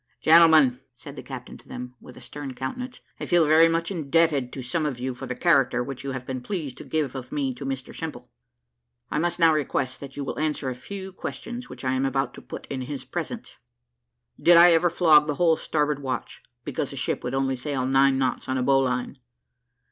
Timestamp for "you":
4.97-5.13, 6.03-6.13, 10.17-10.23